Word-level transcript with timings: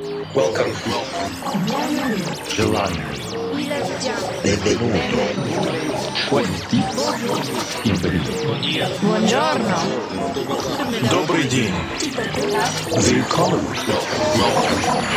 Welcome. 0.00 0.72
Giovanni. 2.46 3.02
Benvenuto. 4.44 4.98
20. 6.28 6.84
Buongiorno. 9.00 9.76
Добрый 11.10 11.48
день. 11.48 11.74
Welcome. 12.92 13.64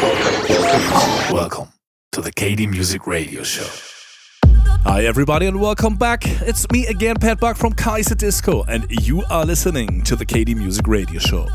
Welcome. 0.10 1.32
Welcome 1.32 1.68
to 2.12 2.22
the 2.22 2.32
KD 2.32 2.68
Music 2.68 3.06
Radio 3.06 3.44
Show. 3.44 3.68
Hi, 4.84 5.06
everybody, 5.06 5.46
and 5.46 5.62
welcome 5.62 5.96
back. 5.96 6.26
It's 6.26 6.68
me 6.72 6.88
again, 6.88 7.18
Pat 7.22 7.40
Buck 7.40 7.56
from 7.56 7.74
Kaiserdisco, 7.74 8.66
and 8.68 8.88
you 8.90 9.24
are 9.30 9.46
listening 9.46 10.02
to 10.06 10.16
the 10.16 10.26
KD 10.26 10.56
Music 10.56 10.88
Radio 10.88 11.20
Show. 11.20 11.48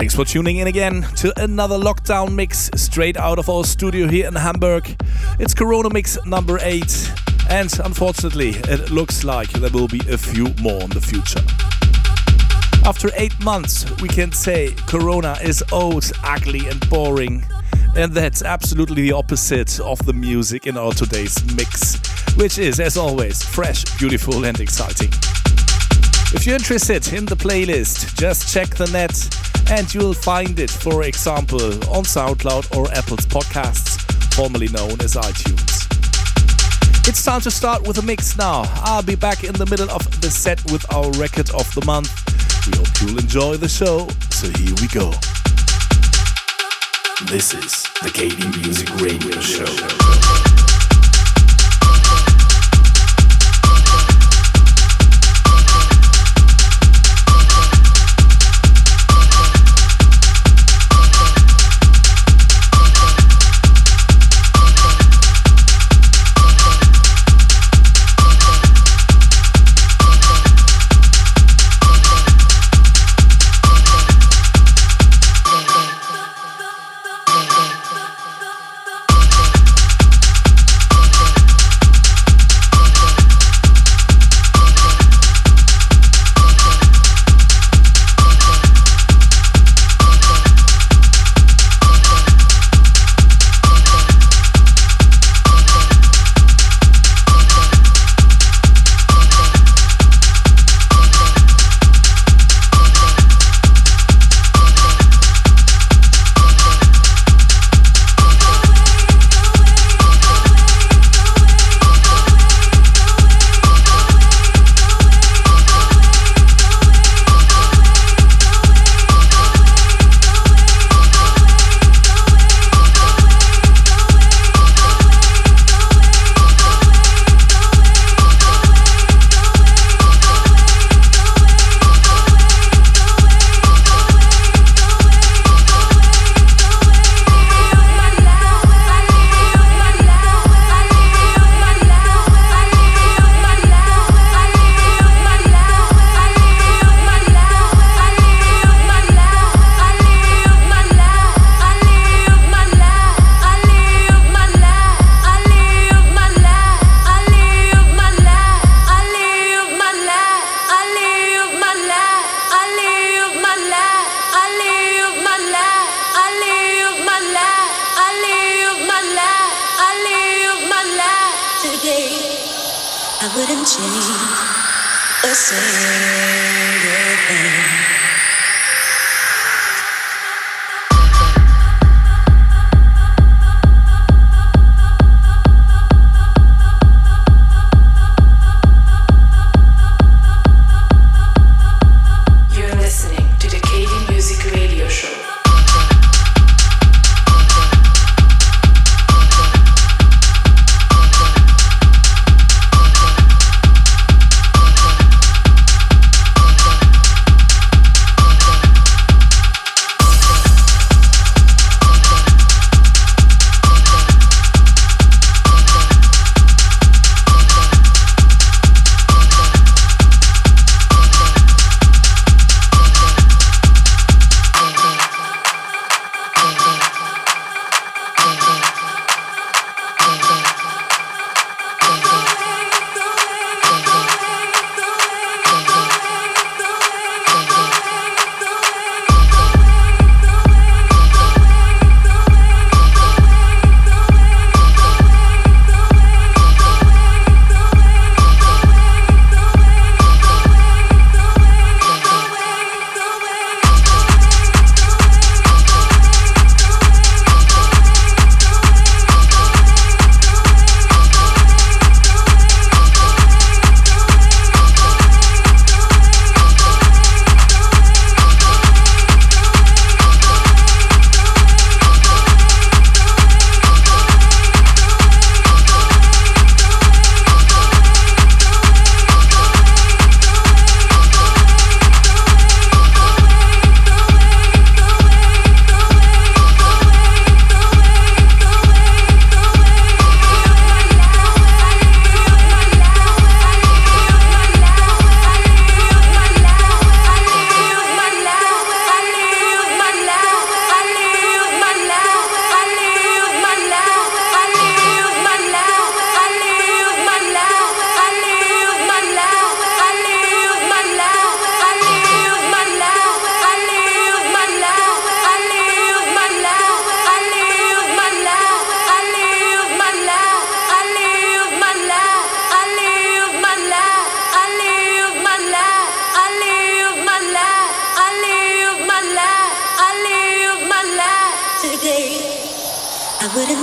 Thanks 0.00 0.14
for 0.14 0.24
tuning 0.24 0.56
in 0.56 0.66
again 0.66 1.02
to 1.16 1.30
another 1.42 1.76
lockdown 1.76 2.34
mix 2.34 2.70
straight 2.74 3.18
out 3.18 3.38
of 3.38 3.50
our 3.50 3.64
studio 3.64 4.08
here 4.08 4.26
in 4.26 4.34
Hamburg. 4.34 4.96
It's 5.38 5.52
Corona 5.52 5.90
Mix 5.90 6.16
number 6.24 6.58
8, 6.58 7.12
and 7.50 7.70
unfortunately, 7.84 8.52
it 8.64 8.88
looks 8.90 9.24
like 9.24 9.50
there 9.50 9.68
will 9.68 9.88
be 9.88 10.00
a 10.08 10.16
few 10.16 10.54
more 10.62 10.80
in 10.80 10.88
the 10.88 11.02
future. 11.02 11.42
After 12.88 13.10
8 13.14 13.44
months, 13.44 13.84
we 14.00 14.08
can 14.08 14.32
say 14.32 14.74
Corona 14.86 15.36
is 15.42 15.62
old, 15.70 16.10
ugly, 16.24 16.66
and 16.66 16.88
boring. 16.88 17.44
And 17.94 18.14
that's 18.14 18.42
absolutely 18.42 19.02
the 19.02 19.12
opposite 19.12 19.80
of 19.80 20.02
the 20.06 20.14
music 20.14 20.66
in 20.66 20.78
our 20.78 20.92
today's 20.92 21.44
mix, 21.54 21.98
which 22.36 22.58
is, 22.58 22.80
as 22.80 22.96
always, 22.96 23.42
fresh, 23.42 23.84
beautiful, 23.98 24.46
and 24.46 24.60
exciting. 24.60 25.12
If 26.32 26.46
you're 26.46 26.54
interested 26.54 27.12
in 27.12 27.26
the 27.26 27.34
playlist, 27.34 28.16
just 28.16 28.52
check 28.52 28.76
the 28.76 28.86
net 28.92 29.12
and 29.70 29.92
you'll 29.92 30.14
find 30.14 30.60
it, 30.60 30.70
for 30.70 31.02
example, 31.02 31.60
on 31.90 32.04
SoundCloud 32.04 32.76
or 32.76 32.88
Apple's 32.92 33.26
podcasts, 33.26 34.00
formerly 34.34 34.68
known 34.68 34.92
as 35.00 35.14
iTunes. 35.14 35.88
It's 37.08 37.24
time 37.24 37.40
to 37.40 37.50
start 37.50 37.86
with 37.86 37.98
a 37.98 38.02
mix 38.02 38.38
now. 38.38 38.62
I'll 38.84 39.02
be 39.02 39.16
back 39.16 39.42
in 39.42 39.54
the 39.54 39.66
middle 39.66 39.90
of 39.90 40.20
the 40.20 40.30
set 40.30 40.62
with 40.70 40.84
our 40.94 41.10
record 41.18 41.50
of 41.50 41.74
the 41.74 41.84
month. 41.84 42.10
We 42.68 42.78
hope 42.78 42.88
you'll 43.00 43.18
enjoy 43.18 43.56
the 43.56 43.68
show, 43.68 44.06
so 44.30 44.46
here 44.56 44.74
we 44.80 44.86
go. 44.86 45.10
This 47.26 47.54
is 47.54 47.82
the 48.02 48.10
KD 48.14 48.62
Music 48.62 48.88
Radio 49.00 49.40
Show. 49.40 50.29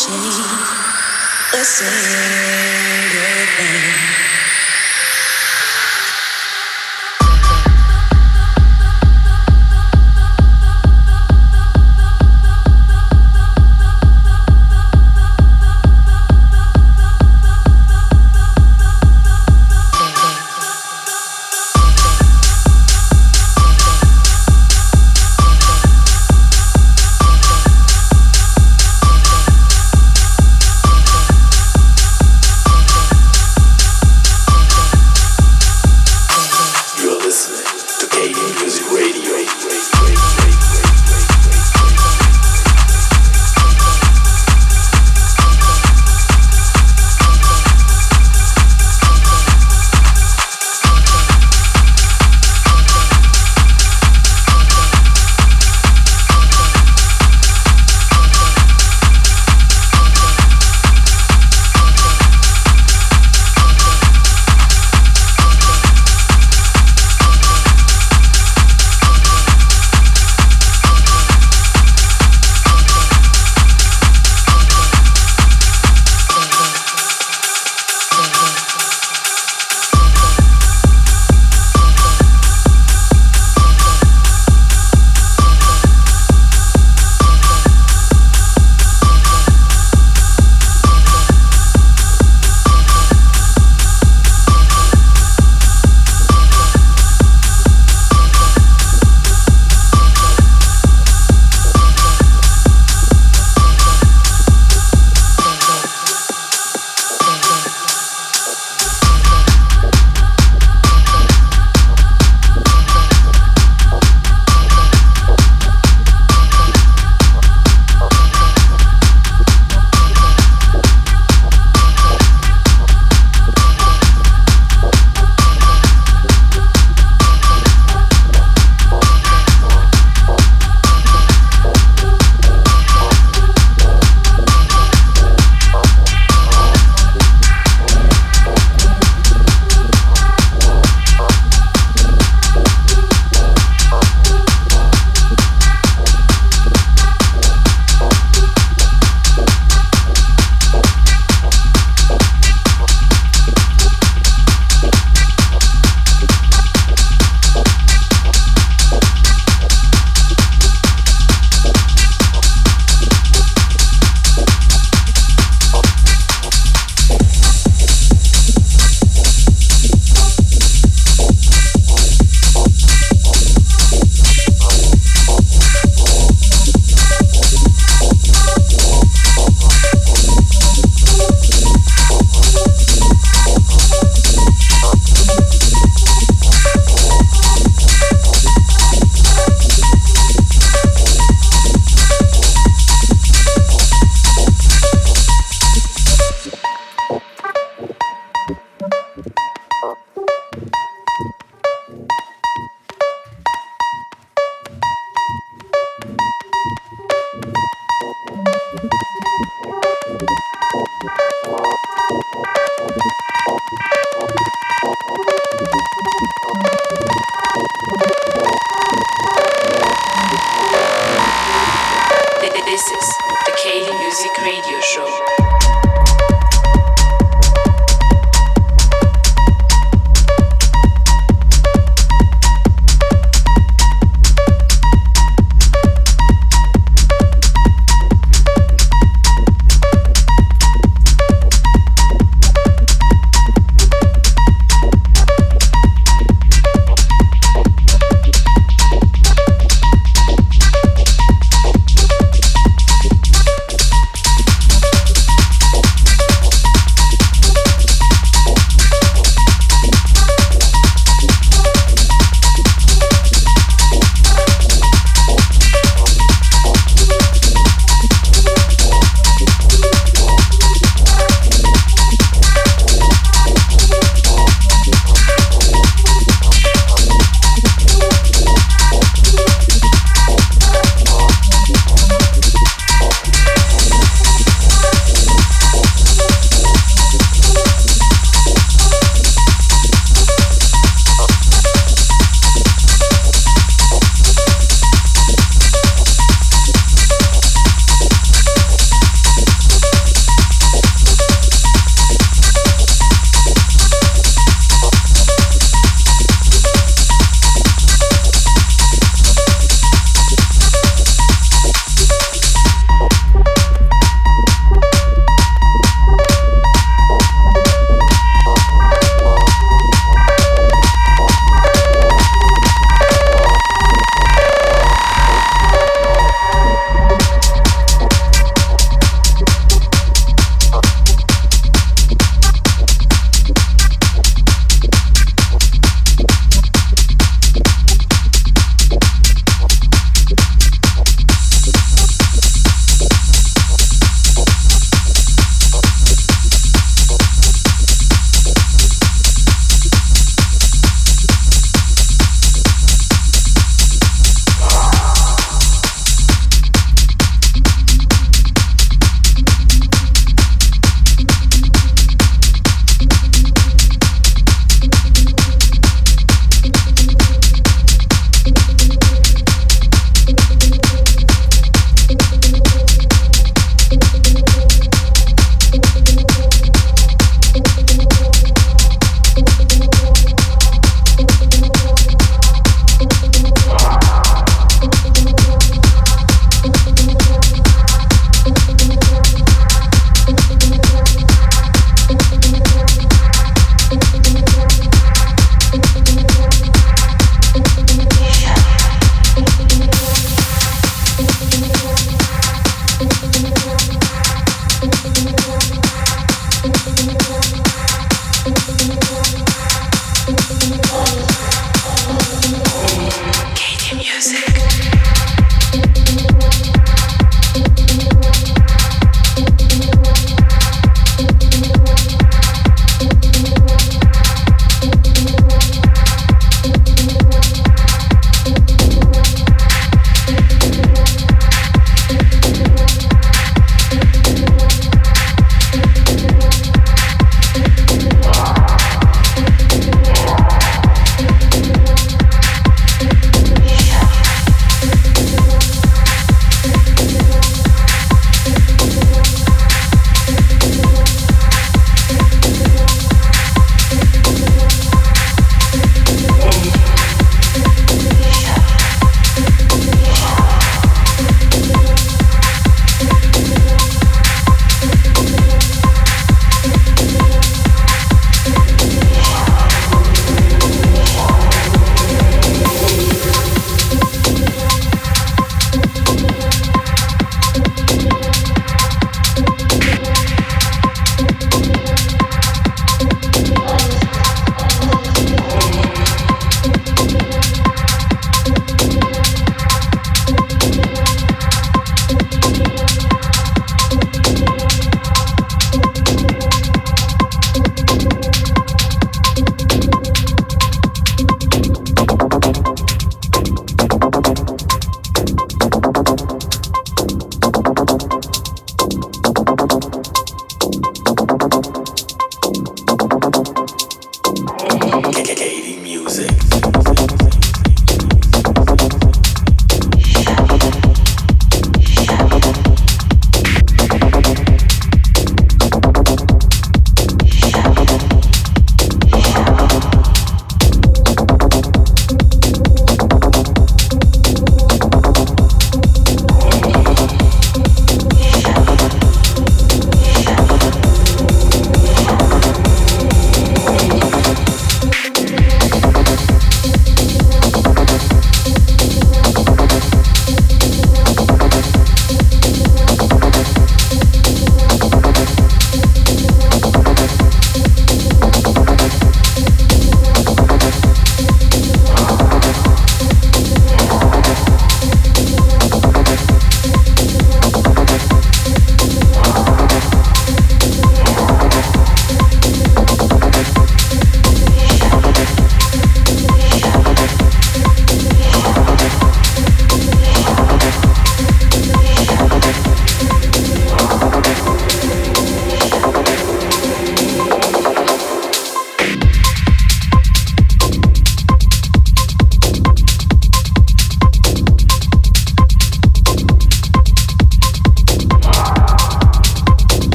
Change 0.00 0.16
a 1.52 1.62
single 1.62 3.46
thing. 3.58 4.19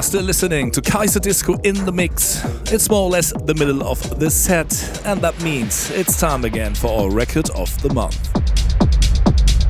Are 0.00 0.02
still 0.02 0.22
listening 0.22 0.70
to 0.70 0.80
Kaiserdisco 0.80 1.62
in 1.62 1.74
the 1.84 1.92
mix. 1.92 2.42
It's 2.72 2.88
more 2.88 3.02
or 3.02 3.10
less 3.10 3.34
the 3.44 3.52
middle 3.52 3.86
of 3.86 4.18
the 4.18 4.30
set, 4.30 4.72
and 5.04 5.20
that 5.20 5.38
means 5.42 5.90
it's 5.90 6.18
time 6.18 6.46
again 6.46 6.74
for 6.74 7.02
our 7.02 7.10
record 7.10 7.50
of 7.50 7.70
the 7.82 7.92
month. 7.92 8.30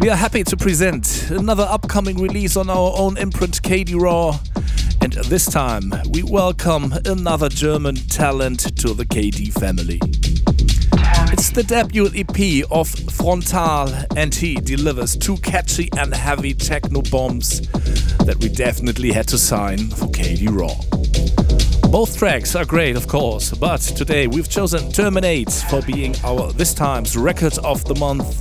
We 0.01 0.09
are 0.09 0.15
happy 0.15 0.45
to 0.45 0.57
present 0.57 1.33
another 1.33 1.67
upcoming 1.69 2.23
release 2.23 2.57
on 2.57 2.71
our 2.71 2.93
own 2.97 3.17
imprint, 3.17 3.61
KD 3.61 4.01
Raw, 4.01 4.39
and 5.01 5.15
this 5.15 5.47
time 5.47 5.93
we 6.11 6.23
welcome 6.23 6.95
another 7.07 7.49
German 7.49 7.97
talent 7.97 8.77
to 8.77 8.95
the 8.95 9.05
KD 9.05 9.53
family. 9.53 9.99
The 11.53 11.65
debut 11.65 12.07
EP 12.15 12.65
of 12.71 12.89
F-Rontal, 13.09 14.07
and 14.17 14.33
he 14.33 14.55
delivers 14.55 15.17
two 15.17 15.37
catchy 15.39 15.89
and 15.99 16.15
heavy 16.15 16.55
techno 16.55 17.03
bombs 17.03 17.61
that 18.19 18.37
we 18.41 18.49
definitely 18.49 19.11
had 19.11 19.27
to 19.29 19.37
sign 19.37 19.89
for 19.89 20.07
KD 20.07 20.49
Raw. 20.49 21.91
Both 21.91 22.19
tracks 22.19 22.55
are 22.55 22.65
great, 22.65 22.95
of 22.95 23.09
course, 23.09 23.53
but 23.53 23.81
today 23.81 24.29
we've 24.29 24.49
chosen 24.49 24.93
Terminate 24.93 25.51
for 25.51 25.83
being 25.83 26.15
our 26.25 26.53
this 26.53 26.73
time's 26.73 27.17
record 27.17 27.59
of 27.59 27.85
the 27.85 27.97
month. 27.97 28.41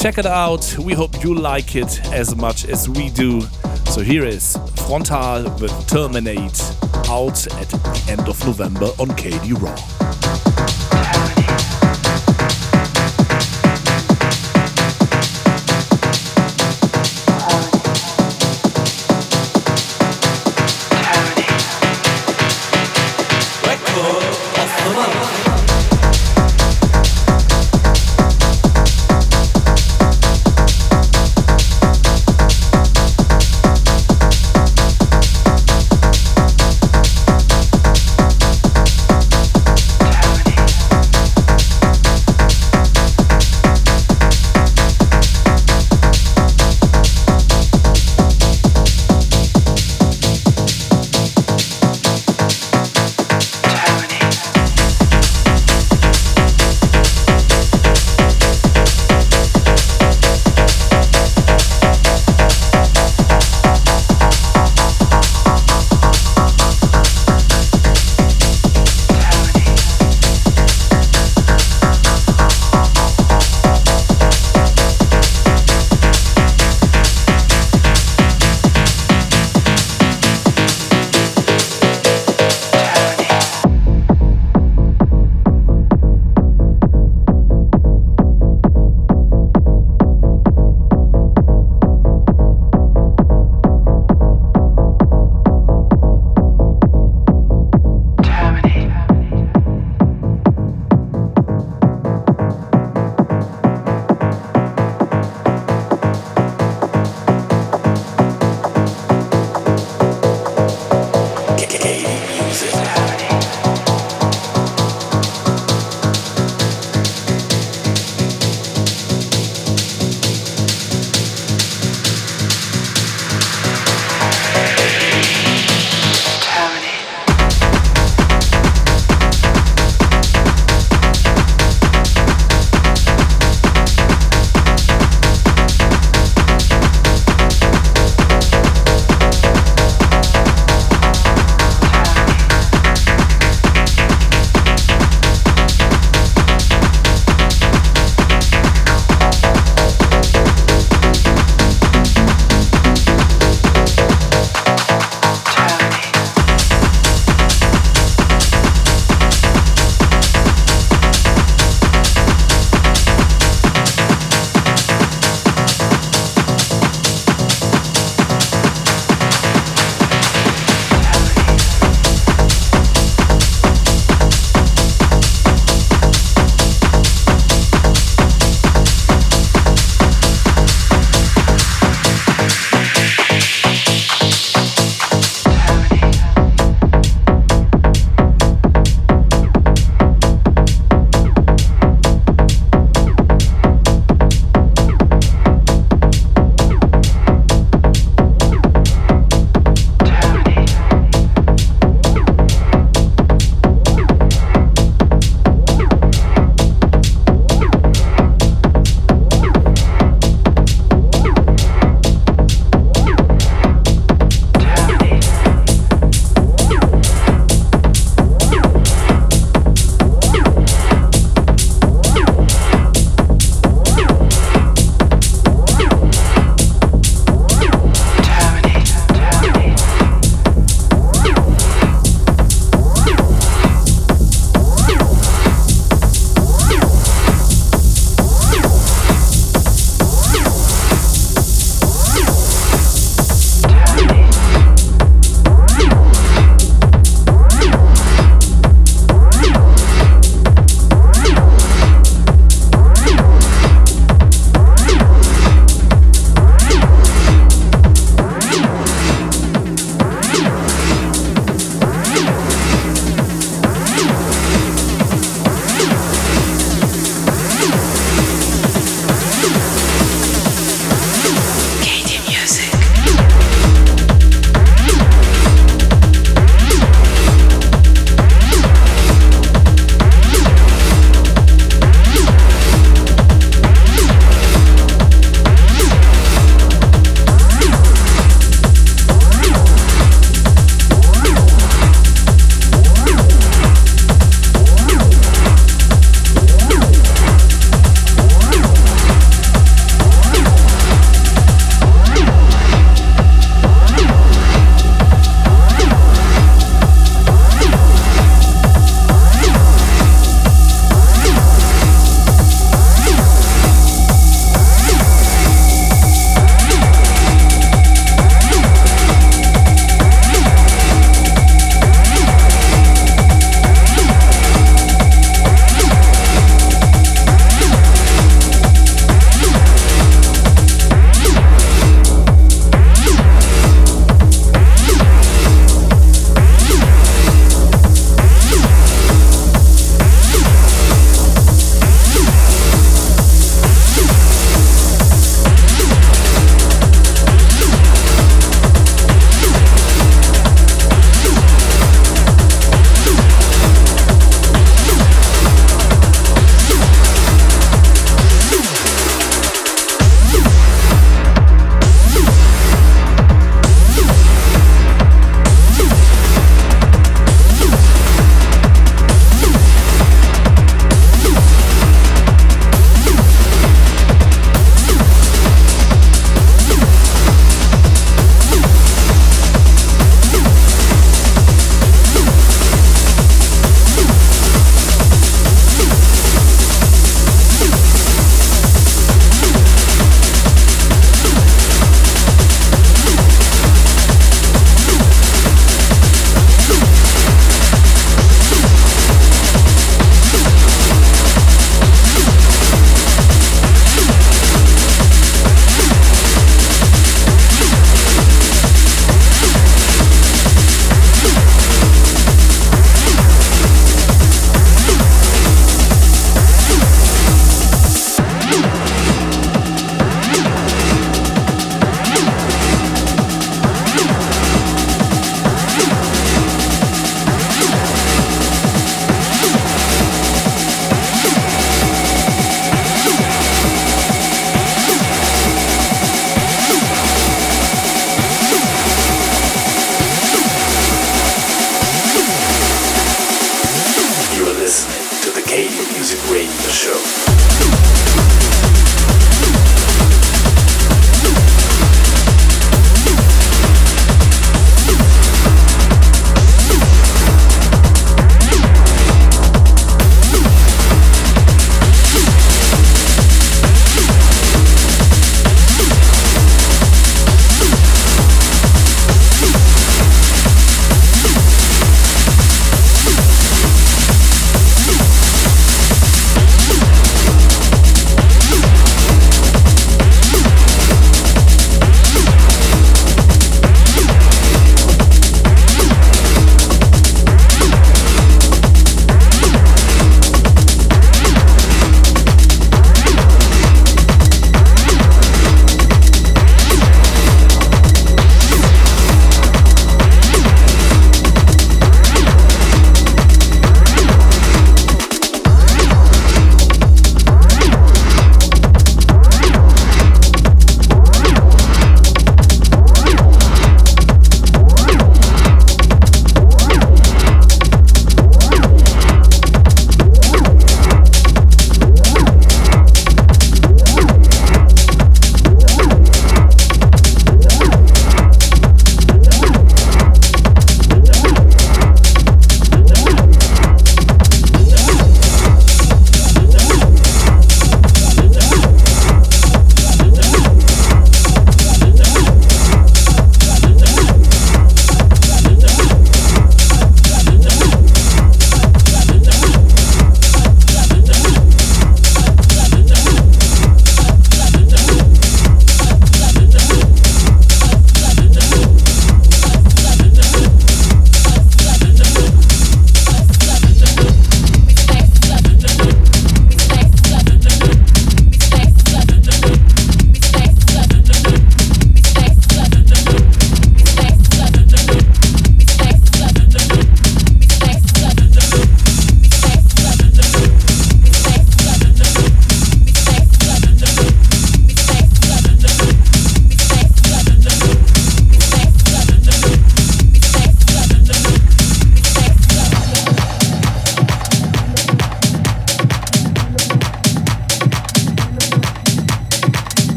Check 0.00 0.16
it 0.16 0.24
out, 0.24 0.76
we 0.78 0.94
hope 0.94 1.22
you 1.22 1.34
like 1.34 1.76
it 1.76 2.00
as 2.06 2.34
much 2.34 2.64
as 2.64 2.88
we 2.88 3.10
do. 3.10 3.42
So 3.90 4.00
here 4.00 4.24
is 4.24 4.56
F-Rontal 4.56 5.60
with 5.60 5.86
Terminate 5.86 6.62
out 7.10 7.46
at 7.60 7.68
the 7.68 8.06
end 8.08 8.26
of 8.28 8.42
November 8.46 8.86
on 8.98 9.08
KD 9.08 9.60
Raw. 9.60 10.19